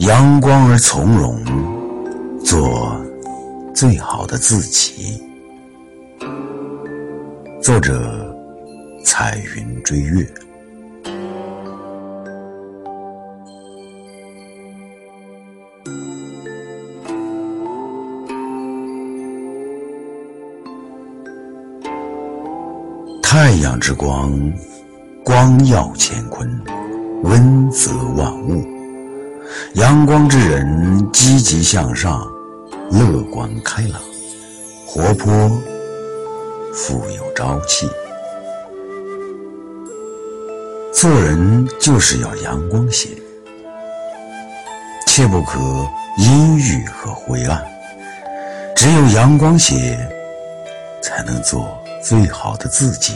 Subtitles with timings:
[0.00, 1.38] 阳光而从容，
[2.42, 2.98] 做
[3.74, 5.22] 最好的自己。
[7.62, 8.34] 作者：
[9.04, 10.26] 彩云追月。
[23.22, 24.32] 太阳之光，
[25.22, 26.48] 光耀乾坤，
[27.22, 28.79] 温泽万物。
[29.74, 32.26] 阳光之人，积极向上，
[32.90, 34.00] 乐观开朗，
[34.86, 35.50] 活泼，
[36.74, 37.88] 富有朝气。
[40.92, 43.08] 做人就是要阳光些，
[45.06, 45.58] 切不可
[46.18, 47.64] 阴郁和灰暗。
[48.74, 49.98] 只有阳光些，
[51.02, 53.14] 才能做最好的自己。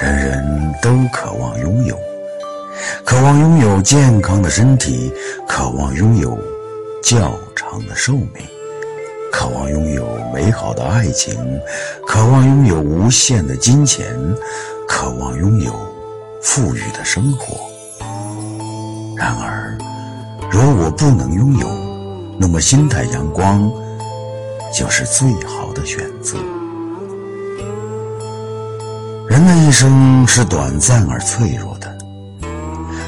[0.00, 1.98] 人人都渴望拥有。
[3.04, 5.12] 渴望拥有健康的身体，
[5.46, 6.38] 渴望拥有
[7.02, 8.28] 较长的寿命，
[9.30, 11.34] 渴望拥有美好的爱情，
[12.06, 14.06] 渴望拥有无限的金钱，
[14.88, 15.72] 渴望拥有
[16.40, 17.56] 富裕的生活。
[19.16, 19.76] 然而，
[20.50, 21.68] 如果不能拥有，
[22.38, 23.70] 那么心态阳光
[24.76, 26.38] 就是最好的选择。
[29.28, 31.73] 人的一生是短暂而脆弱。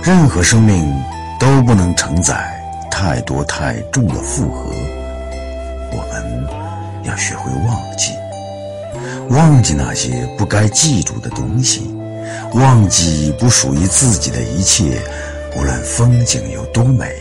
[0.06, 0.86] 任何生命
[1.36, 2.56] 都不能承载
[2.88, 4.70] 太多太重的负荷。
[5.90, 6.46] 我们
[7.02, 8.12] 要学会忘记，
[9.30, 11.92] 忘记那些不该记住的东西，
[12.52, 15.02] 忘记不属于自己的一切。
[15.56, 17.12] 无论风景有多美，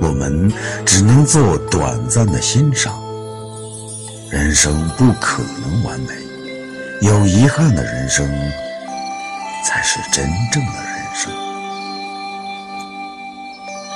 [0.00, 0.52] 我们
[0.84, 3.00] 只能做短暂的欣赏。
[4.28, 6.08] 人生不可能完美，
[7.00, 8.28] 有遗憾的人生
[9.64, 11.51] 才是真正的人生。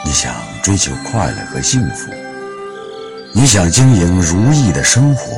[0.06, 2.12] 你想追求快乐和幸福，
[3.33, 5.37] 你想经营如意的生活，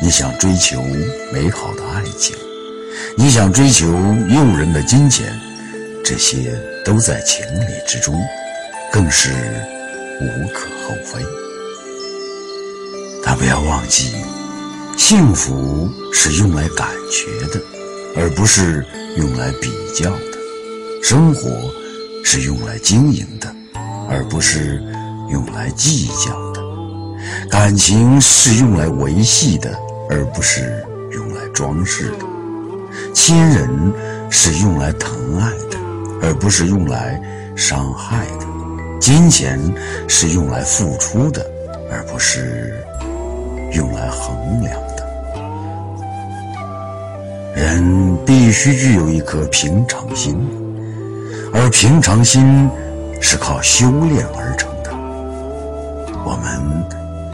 [0.00, 0.82] 你想追求
[1.30, 2.34] 美好的爱情，
[3.18, 5.38] 你想追求诱人的金钱，
[6.02, 8.18] 这些都在情理之中，
[8.90, 9.28] 更是
[10.22, 11.22] 无可厚非。
[13.22, 14.14] 但不要忘记，
[14.96, 17.60] 幸福是用来感觉的，
[18.16, 18.82] 而不是
[19.18, 20.38] 用来比较的；
[21.02, 21.50] 生活
[22.24, 23.54] 是用来经营的。
[24.08, 24.82] 而不是
[25.28, 26.62] 用来计较的，
[27.50, 29.70] 感情是用来维系的，
[30.08, 30.82] 而不是
[31.12, 32.24] 用来装饰的；
[33.12, 33.68] 亲人
[34.30, 35.76] 是用来疼爱的，
[36.22, 37.20] 而不是用来
[37.54, 38.46] 伤害的；
[38.98, 39.60] 金钱
[40.08, 41.44] 是用来付出的，
[41.92, 42.74] 而不是
[43.72, 45.06] 用来衡量的。
[47.54, 50.38] 人必须具有一颗平常心，
[51.52, 52.70] 而平常心。
[53.20, 54.90] 是靠修炼而成的。
[56.24, 56.60] 我们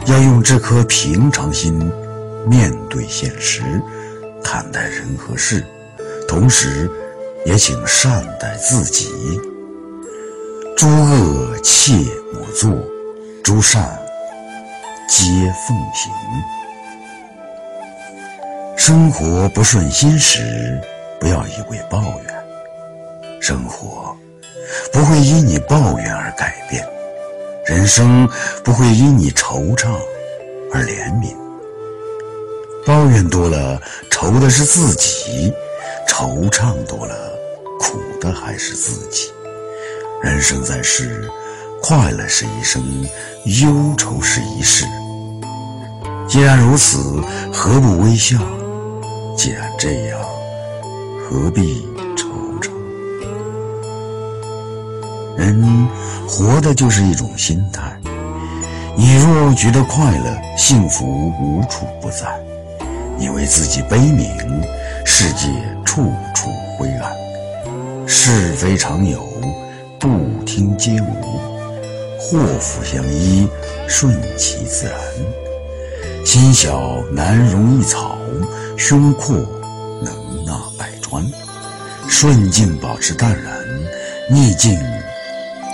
[0.07, 1.91] 要用这颗平常心
[2.47, 3.61] 面对现实，
[4.43, 5.65] 看待人和事，
[6.27, 6.89] 同时
[7.45, 9.09] 也请善待自己。
[10.77, 11.93] 诸恶切
[12.33, 12.71] 莫作，
[13.43, 13.97] 诸善
[15.07, 15.25] 皆
[15.67, 16.11] 奉行。
[18.75, 20.79] 生活不顺心时，
[21.19, 23.41] 不要一味抱怨。
[23.41, 24.15] 生活。
[24.91, 26.87] 不会因你抱怨而改变，
[27.65, 28.27] 人生
[28.63, 29.97] 不会因你惆怅
[30.71, 31.35] 而怜悯。
[32.85, 35.51] 抱怨多了，愁的是自己；
[36.07, 37.15] 惆怅多了，
[37.79, 39.31] 苦的还是自己。
[40.21, 41.29] 人生在世，
[41.81, 42.83] 快乐是一生，
[43.61, 44.85] 忧愁是一世。
[46.27, 48.37] 既然如此，何不微笑？
[49.37, 50.19] 既然这样，
[51.27, 51.87] 何必？
[55.37, 55.87] 人
[56.27, 57.81] 活的就是一种心态。
[58.95, 61.05] 你若觉得快乐、幸福
[61.39, 62.39] 无处不在，
[63.17, 64.29] 你为自己悲悯，
[65.05, 65.47] 世界
[65.83, 67.11] 处处灰暗。
[68.07, 69.27] 是非常有，
[69.99, 70.07] 不
[70.45, 71.05] 听皆无。
[72.17, 73.47] 祸福相依，
[73.87, 74.97] 顺其自然。
[76.25, 78.17] 心小难容一草，
[78.77, 79.35] 胸阔
[80.01, 81.23] 能纳百川。
[82.07, 83.53] 顺境保持淡然，
[84.29, 84.79] 逆境。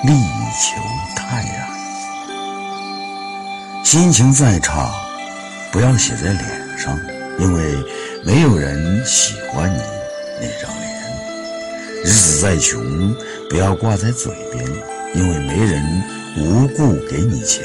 [0.03, 0.13] 力
[0.59, 0.81] 求
[1.15, 1.69] 泰然，
[3.85, 4.89] 心情再差，
[5.71, 6.43] 不要写在脸
[6.75, 6.99] 上，
[7.37, 7.75] 因为
[8.25, 9.79] 没有人喜欢你
[10.39, 13.15] 那张脸；日子再穷，
[13.47, 14.65] 不要挂在嘴边，
[15.13, 16.03] 因为没人
[16.35, 17.61] 无故给你钱；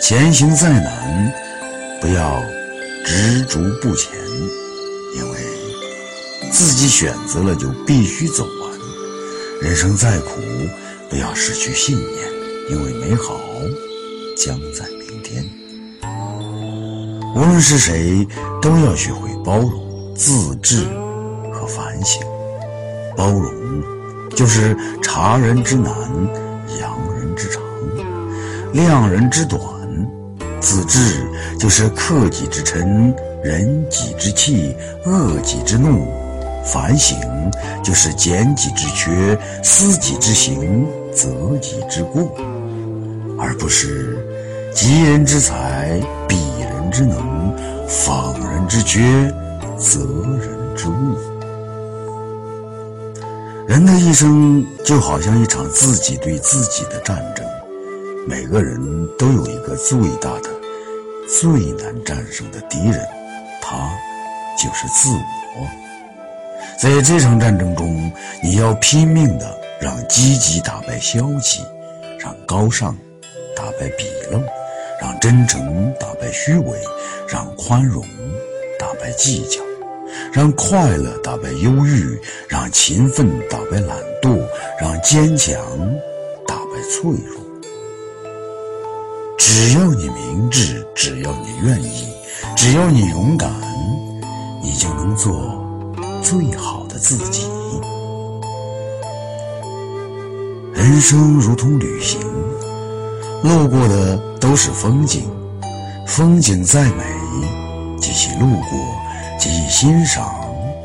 [0.00, 1.32] 前行再难，
[2.00, 2.40] 不要
[3.04, 4.12] 执着不前，
[5.16, 5.38] 因为
[6.52, 8.70] 自己选择了就必须走完；
[9.60, 10.40] 人生再苦。
[11.14, 12.28] 不要失去信念，
[12.68, 13.40] 因为美好
[14.36, 15.48] 将在明天。
[17.36, 18.26] 无论是谁，
[18.60, 20.84] 都要学会包容、自制
[21.52, 22.20] 和反省。
[23.16, 23.48] 包容
[24.30, 25.94] 就是察人之难，
[26.80, 27.62] 扬人之长，
[28.72, 29.60] 量人之短；
[30.60, 30.98] 自制
[31.60, 34.74] 就是克己之嗔，忍己之气，
[35.06, 36.08] 遏己之怒；
[36.64, 37.16] 反省
[37.84, 40.84] 就是检己之缺，思己之行，
[41.14, 42.34] 择己之过，
[43.38, 44.18] 而不是
[44.74, 47.34] 急人之才，鄙人之能。
[47.86, 49.00] 仿人之缺，
[49.76, 50.00] 择
[50.40, 51.16] 人之误。
[53.68, 57.44] 人的一生就好像一场自己对自己的战争，
[58.26, 58.80] 每个人
[59.18, 60.50] 都有一个最大的、
[61.28, 63.06] 最难战胜的敌人，
[63.60, 63.76] 他
[64.58, 65.66] 就是自我。
[66.78, 68.10] 在这场战争中，
[68.42, 71.60] 你要拼命的让积极打败消极，
[72.18, 72.96] 让高尚
[73.54, 74.42] 打败鄙陋。
[74.98, 76.78] 让真诚打败虚伪，
[77.28, 78.02] 让宽容
[78.78, 79.60] 打败计较，
[80.32, 84.40] 让快乐打败忧郁，让勤奋打败懒惰，
[84.80, 85.60] 让坚强
[86.46, 87.38] 打败脆弱。
[89.36, 92.14] 只要你明智，只要你愿意，
[92.56, 93.50] 只要你勇敢，
[94.62, 95.62] 你就能做
[96.22, 97.46] 最好的自己。
[100.84, 102.20] 人生如同旅行。
[103.42, 105.22] 路过的都是风景，
[106.06, 107.02] 风景再美，
[107.98, 108.78] 即使路过，
[109.40, 110.30] 既系欣赏，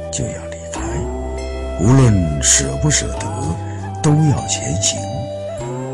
[0.09, 0.79] 就要离开。
[1.81, 3.27] 无论舍不舍得，
[4.01, 4.97] 都要前行，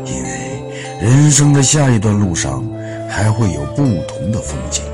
[0.04, 0.62] 因为
[1.00, 2.64] 人生的下一段路上
[3.08, 4.84] 还会有不同的风景。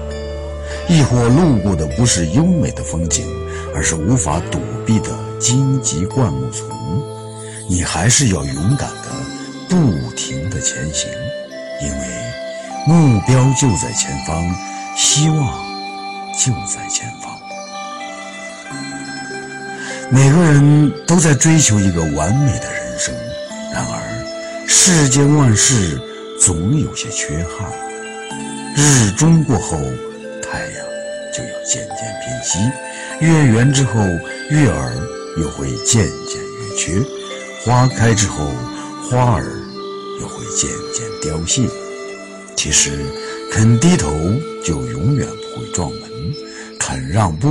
[0.88, 3.26] 亦或路过的不是优美的风景，
[3.74, 6.66] 而是无法躲避的荆棘灌木丛，
[7.68, 9.10] 你还是要勇敢的
[9.68, 11.10] 不停的前行。
[11.80, 12.06] 因为
[12.86, 14.54] 目标就在前方，
[14.96, 15.60] 希望
[16.38, 17.36] 就在前方。
[20.10, 23.14] 每个人都在追求一个完美的人生，
[23.72, 25.98] 然而世间万事
[26.38, 27.68] 总有些缺憾。
[28.76, 29.78] 日中过后，
[30.42, 30.86] 太阳
[31.32, 32.58] 就要渐渐偏西；
[33.20, 34.00] 月圆之后，
[34.50, 34.92] 月儿
[35.40, 37.02] 又会渐渐圆缺；
[37.64, 38.44] 花开之后，
[39.08, 39.44] 花儿。
[40.20, 41.68] 又会渐渐凋谢。
[42.56, 43.04] 其实，
[43.50, 44.08] 肯低头
[44.64, 46.00] 就永远不会撞门，
[46.78, 47.48] 肯让步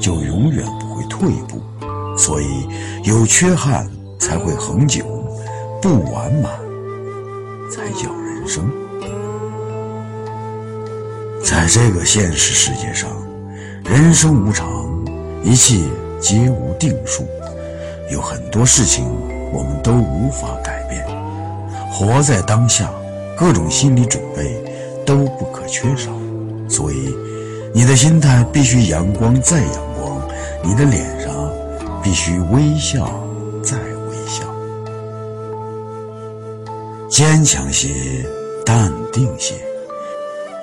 [0.00, 1.60] 就永远不会退步。
[2.16, 2.68] 所以，
[3.04, 3.88] 有缺憾
[4.18, 5.04] 才会恒久，
[5.80, 6.52] 不完满
[7.70, 8.68] 才叫人生。
[11.44, 13.08] 在这个现实世界上，
[13.84, 14.68] 人生无常，
[15.44, 15.78] 一切
[16.20, 17.24] 皆无定数，
[18.10, 19.04] 有很多事情
[19.52, 21.06] 我们都无法改变。
[21.90, 22.90] 活在当下，
[23.36, 24.56] 各种心理准备
[25.04, 26.10] 都不可缺少，
[26.68, 27.14] 所以
[27.74, 30.20] 你的心态必须阳光再阳光，
[30.62, 31.32] 你的脸上
[32.02, 33.10] 必须微笑
[33.62, 34.44] 再微笑，
[37.08, 37.88] 坚强些，
[38.64, 39.54] 淡定些，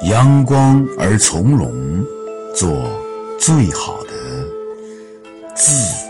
[0.03, 1.71] 阳光而从容，
[2.53, 2.69] 做
[3.37, 4.11] 最好的
[5.55, 6.04] 自。